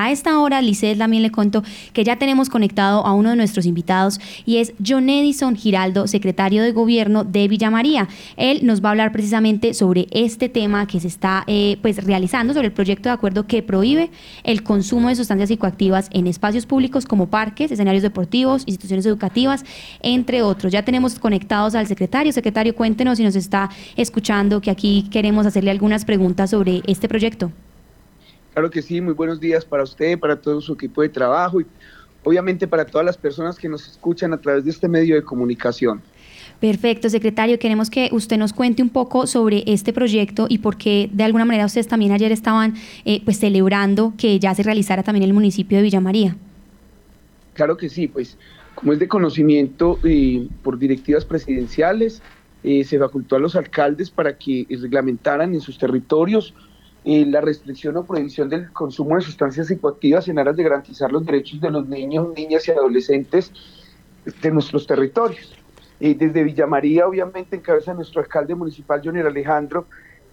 [0.00, 3.66] A esta hora, Licet también le contó que ya tenemos conectado a uno de nuestros
[3.66, 8.08] invitados y es John Edison Giraldo, secretario de Gobierno de Villa María.
[8.38, 12.54] Él nos va a hablar precisamente sobre este tema que se está eh, pues, realizando,
[12.54, 14.10] sobre el proyecto de acuerdo que prohíbe
[14.42, 19.66] el consumo de sustancias psicoactivas en espacios públicos como parques, escenarios deportivos, instituciones educativas,
[20.00, 20.72] entre otros.
[20.72, 22.32] Ya tenemos conectados al secretario.
[22.32, 27.52] Secretario, cuéntenos si nos está escuchando, que aquí queremos hacerle algunas preguntas sobre este proyecto.
[28.52, 31.66] Claro que sí, muy buenos días para usted, para todo su equipo de trabajo y
[32.24, 36.02] obviamente para todas las personas que nos escuchan a través de este medio de comunicación.
[36.60, 37.58] Perfecto, secretario.
[37.58, 41.44] Queremos que usted nos cuente un poco sobre este proyecto y por qué de alguna
[41.46, 42.74] manera ustedes también ayer estaban
[43.04, 46.36] eh, pues celebrando que ya se realizara también el municipio de Villa María.
[47.54, 48.36] Claro que sí, pues
[48.74, 52.20] como es de conocimiento eh, por directivas presidenciales,
[52.62, 56.52] eh, se facultó a los alcaldes para que reglamentaran en sus territorios
[57.04, 61.60] la restricción o prohibición del consumo de sustancias psicoactivas en aras de garantizar los derechos
[61.60, 63.52] de los niños, niñas y adolescentes
[64.42, 65.54] de nuestros territorios.
[65.98, 69.86] Eh, desde Villa María, obviamente, encabeza nuestro alcalde municipal, Junior Alejandro,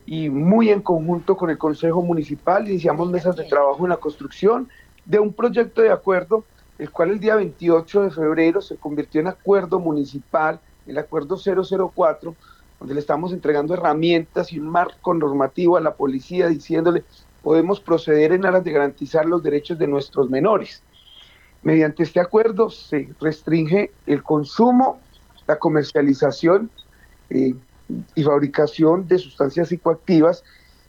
[0.06, 4.69] y muy en conjunto con el Consejo Municipal, iniciamos mesas de trabajo en la construcción
[5.06, 6.45] de un proyecto de acuerdo,
[6.78, 12.36] el cual el día 28 de febrero se convirtió en acuerdo municipal, el acuerdo 004,
[12.80, 17.03] donde le estamos entregando herramientas y un marco normativo a la policía diciéndole
[17.42, 20.84] podemos proceder en aras de garantizar los derechos de nuestros menores.
[21.64, 25.00] Mediante este acuerdo se restringe el consumo
[25.47, 26.69] la comercialización
[27.30, 27.56] eh,
[28.16, 30.44] y fabricación de sustancias psicoactivas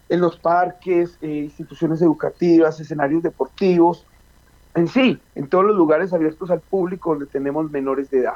[0.08, 4.04] en los parques, eh, instituciones educativas, escenarios deportivos,
[4.74, 8.34] en sí, en todos los lugares abiertos al público donde tenemos menores de edad.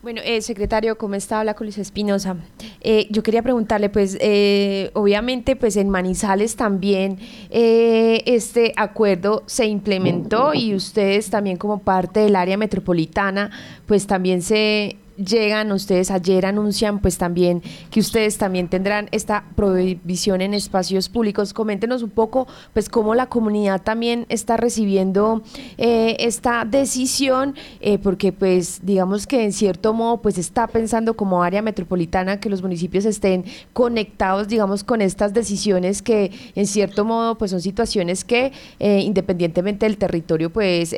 [0.00, 1.40] Bueno, eh, secretario, ¿cómo está?
[1.40, 2.36] Habla con Luis Espinosa.
[2.80, 7.18] Eh, yo quería preguntarle, pues, eh, obviamente, pues en Manizales también
[7.50, 13.50] este acuerdo se implementó y ustedes también como parte del área metropolitana,
[13.86, 20.40] pues también se llegan, ustedes ayer anuncian pues también que ustedes también tendrán esta prohibición
[20.40, 21.52] en espacios públicos.
[21.52, 25.42] Coméntenos un poco pues cómo la comunidad también está recibiendo
[25.76, 31.42] eh, esta decisión, eh, porque pues digamos que en cierto modo pues está pensando como
[31.42, 37.36] área metropolitana que los municipios estén conectados digamos con estas decisiones que en cierto modo
[37.36, 40.94] pues son situaciones que eh, independientemente del territorio pues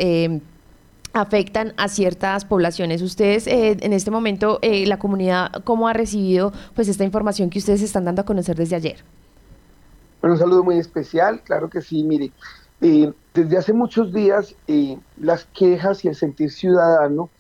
[1.13, 3.03] afectan a ciertas poblaciones.
[3.03, 7.59] Ustedes eh, en este momento, eh, la comunidad, ¿cómo ha recibido pues esta información que
[7.59, 9.05] ustedes están dando a conocer desde ayer?
[10.21, 12.31] Bueno, un saludo muy especial, claro que sí, mire,
[12.81, 14.55] eh, desde hace muchos días
[15.19, 17.31] las quejas y el sentir ciudadano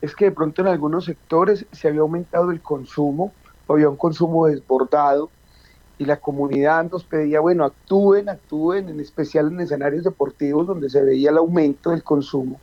[0.00, 3.32] es que de pronto en algunos sectores se había aumentado el consumo,
[3.68, 5.30] había un consumo desbordado
[5.98, 11.02] y la comunidad nos pedía, bueno, actúen, actúen, en especial en escenarios deportivos donde se
[11.02, 12.60] veía el aumento del consumo.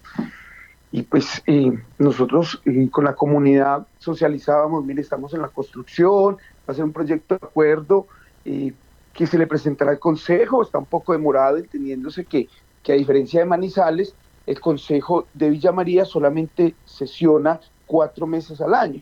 [0.92, 6.72] Y pues eh, nosotros eh, con la comunidad socializábamos, mire, estamos en la construcción, va
[6.72, 8.08] a ser un proyecto de acuerdo
[8.46, 8.74] eh,
[9.14, 12.48] que se le presentará al Consejo, está un poco demorado, entendiéndose que,
[12.82, 14.16] que a diferencia de Manizales,
[14.48, 19.02] el Consejo de Villa María solamente sesiona cuatro meses al año.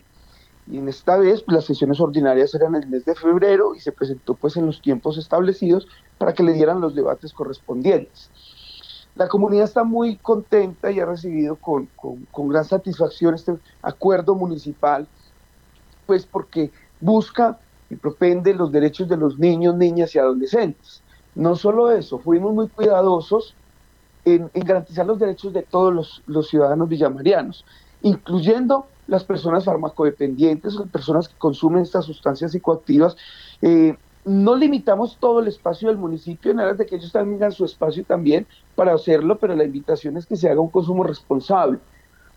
[0.70, 3.92] Y en esta vez pues, las sesiones ordinarias eran el mes de febrero y se
[3.92, 5.88] presentó pues en los tiempos establecidos
[6.18, 8.30] para que le dieran los debates correspondientes.
[9.18, 11.88] La comunidad está muy contenta y ha recibido con,
[12.48, 15.08] gran satisfacción este acuerdo municipal,
[16.06, 16.70] pues porque
[17.00, 17.58] busca
[17.90, 21.02] y propende los derechos de los niños, niñas y adolescentes.
[21.34, 23.56] No solo eso, fuimos muy cuidadosos
[24.24, 27.64] en, garantizar los derechos de todos los, ciudadanos villamarianos,
[28.02, 33.16] incluyendo las personas farmacodependientes, las personas que consumen estas sustancias psicoactivas,
[33.62, 33.96] eh,
[34.28, 38.04] no limitamos todo el espacio del municipio en aras de que ellos tengan su espacio
[38.04, 41.78] también para hacerlo, pero la invitación es que se haga un consumo responsable,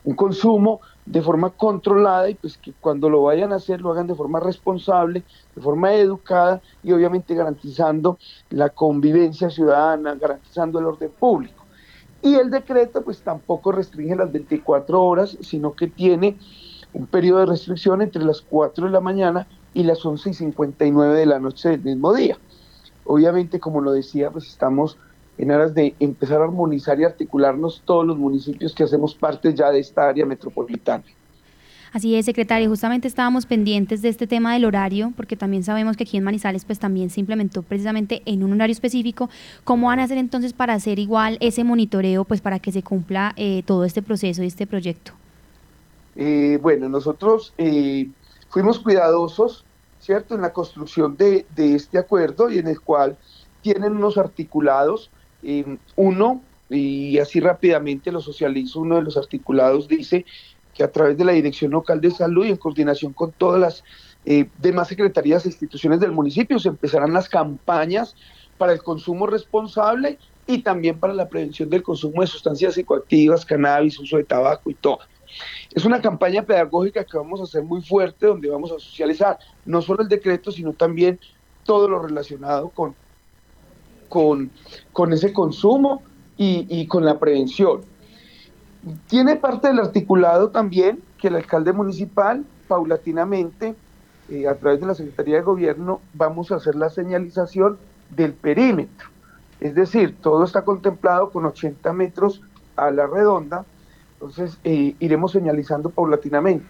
[0.03, 4.07] un consumo de forma controlada y pues que cuando lo vayan a hacer lo hagan
[4.07, 5.24] de forma responsable,
[5.56, 8.18] de forma educada y obviamente garantizando
[8.50, 11.66] la convivencia ciudadana, garantizando el orden público.
[12.22, 16.38] Y el decreto pues tampoco restringe las 24 horas, sino que tiene
[16.93, 21.18] un periodo de restricción entre las 4 de la mañana y las 11 y 59
[21.18, 22.38] de la noche del mismo día.
[23.06, 24.97] Obviamente, como lo decía, pues estamos
[25.38, 29.72] en aras de empezar a armonizar y articularnos todos los municipios que hacemos parte ya
[29.72, 31.03] de esta área metropolitana.
[31.94, 32.70] Así es, secretario.
[32.70, 36.64] Justamente estábamos pendientes de este tema del horario, porque también sabemos que aquí en Manizales
[36.64, 39.29] pues también se implementó precisamente en un horario específico.
[39.66, 43.34] ¿Cómo van a hacer entonces para hacer igual ese monitoreo, pues para que se cumpla
[43.35, 45.12] eh, todo este proceso y este proyecto?
[46.16, 48.08] Eh, bueno, nosotros eh,
[48.52, 49.66] fuimos cuidadosos,
[50.00, 53.18] ¿cierto?, en la construcción de, este acuerdo y en el cual
[53.62, 55.09] tienen unos articulados
[55.44, 55.66] Eh,
[55.96, 60.24] uno, y así rápidamente lo socializo, uno de los articulados dice
[60.76, 63.84] que a través de la Dirección Local de Salud y en coordinación con todas las
[64.24, 68.16] eh, demás secretarías e instituciones del municipio se empezarán las campañas
[68.58, 70.20] para el consumo responsable
[70.53, 74.74] y también para la prevención del consumo de sustancias psicoactivas, cannabis, uso de tabaco y
[74.74, 75.00] todo.
[75.74, 79.82] Es una campaña pedagógica que vamos a hacer muy fuerte, donde vamos a socializar no
[79.82, 81.20] solo el decreto, sino también
[81.64, 82.96] todo lo relacionado con,
[84.09, 84.52] con,
[84.92, 86.03] con ese consumo
[86.38, 87.82] y, con la prevención.
[89.08, 93.76] Tiene parte del articulado también que el alcalde municipal, paulatinamente,
[94.30, 97.78] eh, a través de la Secretaría de Gobierno, vamos a hacer la señalización
[98.09, 99.09] del perímetro.
[99.61, 102.41] Es decir, todo está contemplado con 80 metros
[102.75, 103.63] a la redonda,
[104.13, 106.66] entonces eh, iremos señalizando paulatinamente.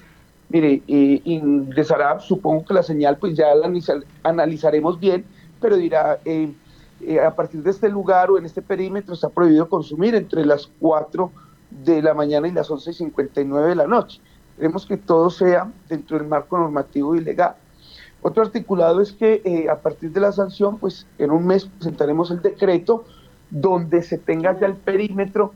[0.49, 3.71] Mire, eh, ingresará, supongo que la señal pues ya la
[4.23, 5.23] analizaremos bien,
[5.61, 6.53] pero dirá, eh,
[6.99, 10.69] eh, a partir de este lugar o en este perímetro está prohibido consumir entre las
[10.79, 11.31] 4
[11.85, 14.19] de la mañana y las 11.59 de la noche.
[14.57, 17.55] Queremos que todo sea dentro del marco normativo y legal.
[18.21, 22.29] Otro articulado es que eh, a partir de la sanción, pues en un mes presentaremos
[22.31, 23.03] el decreto
[23.50, 25.53] donde se tenga ya el perímetro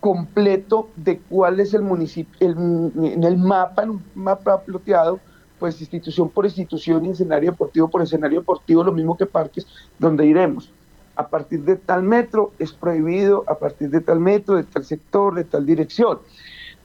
[0.00, 5.18] completo de cuál es el municipio, en el mapa, en un mapa ploteado,
[5.58, 9.66] pues institución por institución y escenario deportivo por escenario deportivo, lo mismo que parques,
[9.98, 10.70] donde iremos.
[11.16, 15.34] A partir de tal metro es prohibido, a partir de tal metro, de tal sector,
[15.34, 16.18] de tal dirección.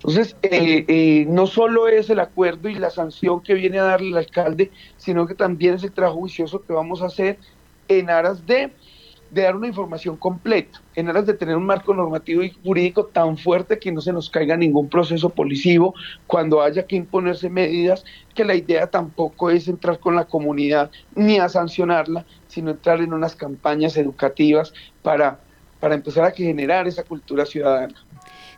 [0.04, 4.10] Entonces, eh, eh, no solo es el acuerdo y la sanción que viene a darle
[4.10, 7.38] el alcalde, sino que también es el trabajo juicioso que vamos a hacer
[7.88, 8.74] en aras de
[9.30, 13.78] dar una información completa, en aras de tener un marco normativo y jurídico tan fuerte
[13.78, 15.94] que no se nos caiga ningún proceso policivo
[16.26, 18.04] cuando haya que imponerse medidas,
[18.34, 23.14] que la idea tampoco es entrar con la comunidad ni a sancionarla, sino entrar en
[23.14, 25.40] unas campañas educativas para
[25.82, 27.96] empezar a generar esa cultura ciudadana.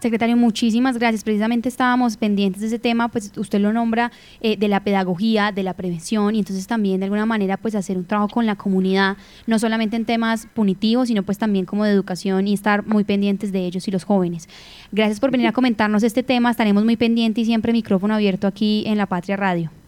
[0.04, 1.24] Secretario, muchísimas gracias.
[1.24, 4.12] Precisamente estábamos pendientes de ese tema, pues usted lo nombra
[4.42, 7.98] eh, de la pedagogía, de la prevención y entonces también de alguna manera pues hacer
[7.98, 9.16] un trabajo con la comunidad,
[9.48, 13.54] no solamente en temas punitivos, sino pues también como de educación y estar muy pendientes
[13.54, 14.50] de ellos y los jóvenes.
[14.92, 18.84] Gracias por venir a comentarnos este tema, estaremos muy pendientes y siempre micrófono abierto aquí
[18.86, 19.83] en La Patria Radio.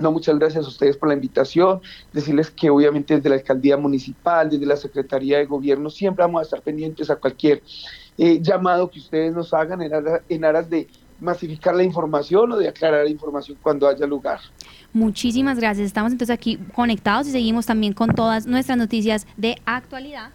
[0.00, 1.80] No, muchas gracias a ustedes por la invitación.
[2.12, 6.42] Decirles que obviamente desde la alcaldía municipal, desde la Secretaría de Gobierno, siempre vamos a
[6.44, 7.62] estar pendientes a cualquier
[8.16, 10.88] eh, llamado que ustedes nos hagan en aras, de
[11.20, 14.40] masificar la información o de aclarar la información cuando haya lugar.
[14.92, 15.86] Muchísimas gracias.
[15.86, 20.30] Estamos entonces aquí conectados y seguimos también con todas nuestras noticias de actualidad.